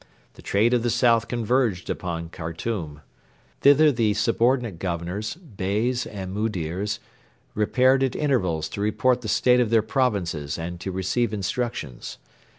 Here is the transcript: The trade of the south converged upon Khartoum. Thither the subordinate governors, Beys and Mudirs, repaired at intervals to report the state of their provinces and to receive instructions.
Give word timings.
The 0.33 0.41
trade 0.41 0.73
of 0.73 0.81
the 0.81 0.89
south 0.89 1.27
converged 1.27 1.87
upon 1.87 2.29
Khartoum. 2.29 3.01
Thither 3.61 3.91
the 3.91 4.15
subordinate 4.15 4.79
governors, 4.79 5.35
Beys 5.35 6.07
and 6.07 6.33
Mudirs, 6.33 6.97
repaired 7.53 8.01
at 8.01 8.15
intervals 8.15 8.67
to 8.69 8.81
report 8.81 9.21
the 9.21 9.27
state 9.27 9.59
of 9.59 9.69
their 9.69 9.83
provinces 9.83 10.57
and 10.57 10.79
to 10.79 10.91
receive 10.91 11.35
instructions. 11.35 12.17